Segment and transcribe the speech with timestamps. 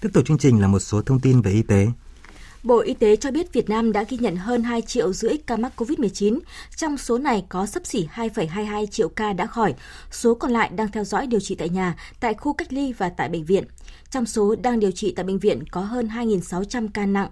[0.00, 1.86] Tiếp tục chương trình là một số thông tin về y tế.
[2.62, 5.56] Bộ Y tế cho biết Việt Nam đã ghi nhận hơn 2 triệu rưỡi ca
[5.56, 6.38] mắc COVID-19.
[6.76, 9.74] Trong số này có sấp xỉ 2,22 triệu ca đã khỏi,
[10.10, 13.08] số còn lại đang theo dõi điều trị tại nhà, tại khu cách ly và
[13.08, 13.64] tại bệnh viện.
[14.10, 17.28] Trong số đang điều trị tại bệnh viện có hơn 2.600 ca nặng.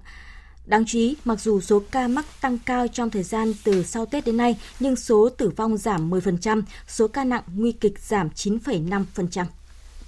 [0.66, 4.06] Đáng chú ý, mặc dù số ca mắc tăng cao trong thời gian từ sau
[4.06, 8.28] Tết đến nay, nhưng số tử vong giảm 10%, số ca nặng nguy kịch giảm
[8.28, 9.44] 9,5%.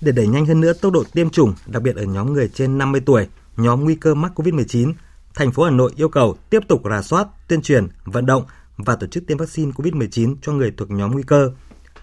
[0.00, 2.79] Để đẩy nhanh hơn nữa tốc độ tiêm chủng, đặc biệt ở nhóm người trên
[2.79, 3.26] 50 tuổi,
[3.56, 4.93] nhóm nguy cơ mắc COVID-19,
[5.34, 8.44] thành phố Hà Nội yêu cầu tiếp tục rà soát, tuyên truyền, vận động
[8.76, 11.50] và tổ chức tiêm vaccine COVID-19 cho người thuộc nhóm nguy cơ.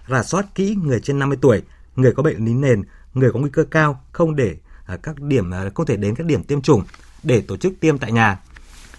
[0.08, 1.62] Rà soát kỹ người trên 50 tuổi,
[1.96, 2.82] người có bệnh lý nền,
[3.14, 6.26] người có nguy cơ cao không để à, các điểm à, không thể đến các
[6.26, 6.82] điểm tiêm chủng
[7.22, 8.40] để tổ chức tiêm tại nhà.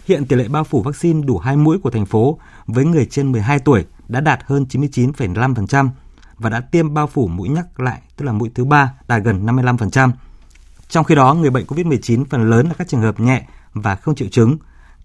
[0.06, 3.32] Hiện tỷ lệ bao phủ vaccine đủ 2 mũi của thành phố với người trên
[3.32, 5.90] 12 tuổi đã đạt hơn 99,5%
[6.38, 9.46] và đã tiêm bao phủ mũi nhắc lại, tức là mũi thứ ba đạt gần
[9.46, 10.12] 55%.
[10.90, 14.16] Trong khi đó, người bệnh COVID-19 phần lớn là các trường hợp nhẹ và không
[14.16, 14.58] triệu chứng.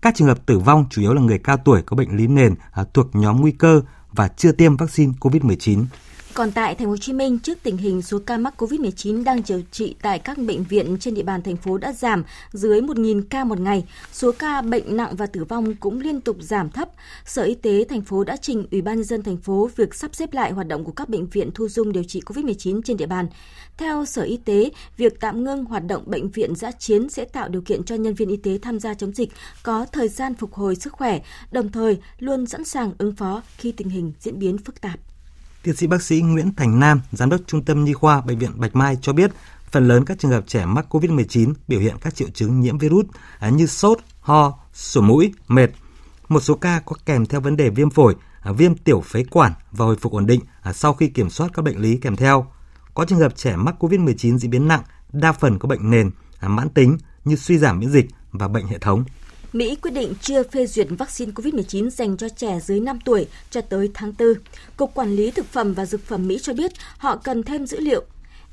[0.02, 2.54] Các trường hợp tử vong chủ yếu là người cao tuổi có bệnh lý nền
[2.72, 3.82] à, thuộc nhóm nguy cơ
[4.12, 5.84] và chưa tiêm vaccine COVID-19.
[6.34, 9.42] Còn tại thành phố Hồ Chí Minh, trước tình hình số ca mắc COVID-19 đang
[9.48, 13.22] điều trị tại các bệnh viện trên địa bàn thành phố đã giảm dưới 1.000
[13.30, 16.88] ca một ngày, số ca bệnh nặng và tử vong cũng liên tục giảm thấp.
[17.24, 20.14] Sở Y tế thành phố đã trình Ủy ban nhân dân thành phố việc sắp
[20.14, 23.06] xếp lại hoạt động của các bệnh viện thu dung điều trị COVID-19 trên địa
[23.06, 23.26] bàn.
[23.76, 27.48] Theo Sở Y tế, việc tạm ngưng hoạt động bệnh viện giã chiến sẽ tạo
[27.48, 29.30] điều kiện cho nhân viên y tế tham gia chống dịch
[29.62, 31.20] có thời gian phục hồi sức khỏe,
[31.52, 35.09] đồng thời luôn sẵn sàng ứng phó khi tình hình diễn biến phức tạp.
[35.62, 38.50] Tiến sĩ bác sĩ Nguyễn Thành Nam, giám đốc Trung tâm Nhi khoa Bệnh viện
[38.56, 39.30] Bạch Mai cho biết,
[39.70, 43.06] phần lớn các trường hợp trẻ mắc COVID-19 biểu hiện các triệu chứng nhiễm virus
[43.38, 45.70] à, như sốt, ho, sổ mũi, mệt.
[46.28, 49.52] Một số ca có kèm theo vấn đề viêm phổi, à, viêm tiểu phế quản
[49.72, 52.46] và hồi phục ổn định à, sau khi kiểm soát các bệnh lý kèm theo.
[52.94, 56.68] Có trường hợp trẻ mắc COVID-19 diễn biến nặng, đa phần có bệnh nền, mãn
[56.68, 59.04] tính như suy giảm miễn dịch và bệnh hệ thống.
[59.52, 63.60] Mỹ quyết định chưa phê duyệt vaccine COVID-19 dành cho trẻ dưới 5 tuổi cho
[63.60, 64.28] tới tháng 4.
[64.76, 67.80] Cục Quản lý Thực phẩm và Dược phẩm Mỹ cho biết họ cần thêm dữ
[67.80, 68.02] liệu.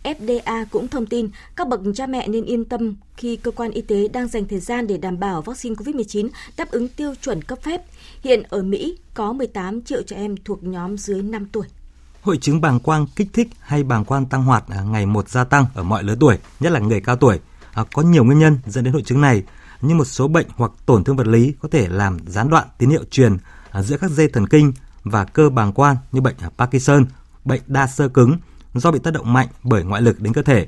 [0.03, 3.81] FDA cũng thông tin các bậc cha mẹ nên yên tâm khi cơ quan y
[3.81, 7.59] tế đang dành thời gian để đảm bảo vaccine COVID-19 đáp ứng tiêu chuẩn cấp
[7.61, 7.81] phép.
[8.21, 11.67] Hiện ở Mỹ có 18 triệu trẻ em thuộc nhóm dưới 5 tuổi.
[12.21, 15.43] Hội chứng bàng quang kích thích hay bàng quang tăng hoạt à, ngày một gia
[15.43, 17.39] tăng ở mọi lứa tuổi, nhất là người cao tuổi.
[17.73, 19.43] À, có nhiều nguyên nhân dẫn đến hội chứng này
[19.81, 22.89] như một số bệnh hoặc tổn thương vật lý có thể làm gián đoạn tín
[22.89, 23.37] hiệu truyền
[23.71, 24.73] à, giữa các dây thần kinh
[25.03, 27.05] và cơ bàng quang như bệnh à, Parkinson,
[27.45, 28.37] bệnh đa sơ cứng
[28.73, 30.67] do bị tác động mạnh bởi ngoại lực đến cơ thể.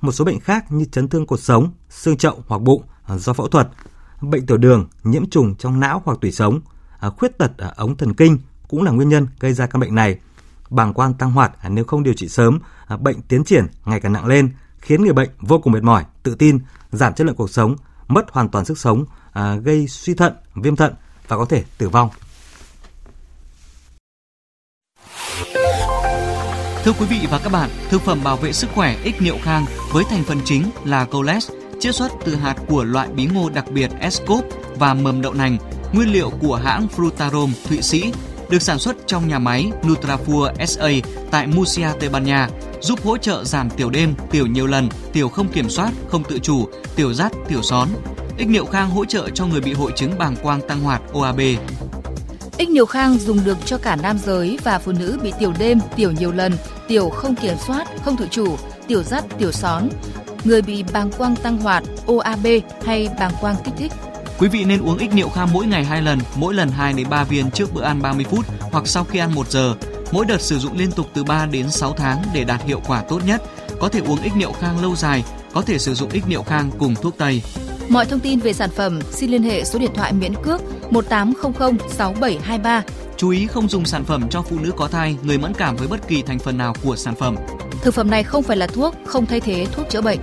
[0.00, 3.32] Một số bệnh khác như chấn thương cột sống, xương chậu hoặc bụng à, do
[3.32, 3.68] phẫu thuật,
[4.20, 6.60] bệnh tiểu đường, nhiễm trùng trong não hoặc tủy sống,
[7.16, 8.38] khuyết tật ở ống thần kinh
[8.68, 10.18] cũng là nguyên nhân gây ra căn bệnh này.
[10.70, 12.58] Bàng quang tăng hoạt nếu không điều trị sớm,
[13.00, 16.34] bệnh tiến triển ngày càng nặng lên, khiến người bệnh vô cùng mệt mỏi, tự
[16.34, 16.58] tin,
[16.92, 17.76] giảm chất lượng cuộc sống
[18.10, 20.94] mất hoàn toàn sức sống, à, gây suy thận, viêm thận
[21.28, 22.10] và có thể tử vong.
[26.84, 29.66] Thưa quý vị và các bạn, thực phẩm bảo vệ sức khỏe ích niệu khang
[29.92, 31.50] với thành phần chính là coles,
[31.80, 34.44] chiết xuất từ hạt của loại bí ngô đặc biệt Escop
[34.76, 35.56] và mầm đậu nành,
[35.92, 38.12] nguyên liệu của hãng Frutarom Thụy Sĩ,
[38.50, 40.88] được sản xuất trong nhà máy Nutrafur SA
[41.30, 42.48] tại Murcia, Tây Ban Nha,
[42.80, 46.38] giúp hỗ trợ giảm tiểu đêm, tiểu nhiều lần, tiểu không kiểm soát, không tự
[46.38, 47.88] chủ, tiểu rắt, tiểu són.
[48.38, 51.40] Ích niệu khang hỗ trợ cho người bị hội chứng bàng quang tăng hoạt OAB.
[52.58, 55.78] Ích niệu khang dùng được cho cả nam giới và phụ nữ bị tiểu đêm,
[55.96, 56.52] tiểu nhiều lần,
[56.88, 58.56] tiểu không kiểm soát, không tự chủ,
[58.88, 59.88] tiểu rắt, tiểu són,
[60.44, 62.46] người bị bàng quang tăng hoạt, OAB
[62.84, 63.92] hay bàng quang kích thích.
[64.40, 67.06] Quý vị nên uống ích niệu khang mỗi ngày 2 lần, mỗi lần 2 đến
[67.10, 69.74] 3 viên trước bữa ăn 30 phút hoặc sau khi ăn 1 giờ.
[70.12, 73.02] Mỗi đợt sử dụng liên tục từ 3 đến 6 tháng để đạt hiệu quả
[73.08, 73.42] tốt nhất.
[73.80, 76.70] Có thể uống ích niệu khang lâu dài, có thể sử dụng ích niệu khang
[76.78, 77.42] cùng thuốc tây.
[77.88, 81.78] Mọi thông tin về sản phẩm xin liên hệ số điện thoại miễn cước 1800
[81.88, 82.82] 6723.
[83.16, 85.88] Chú ý không dùng sản phẩm cho phụ nữ có thai, người mẫn cảm với
[85.88, 87.36] bất kỳ thành phần nào của sản phẩm.
[87.82, 90.18] Thực phẩm này không phải là thuốc, không thay thế thuốc chữa bệnh.